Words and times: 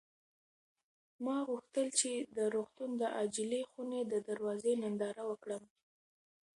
ما 1.25 1.37
غوښتل 1.49 1.87
چې 1.99 2.11
د 2.37 2.39
روغتون 2.53 2.91
د 3.01 3.03
عاجلې 3.17 3.61
خونې 3.69 4.01
د 4.11 4.13
دروازې 4.29 4.73
ننداره 4.83 5.23
وکړم. 5.31 5.63